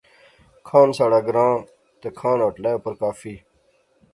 [0.67, 1.53] کھان ساڑھا گراں
[1.99, 3.33] تے کھان ہوٹلے اوپر کافی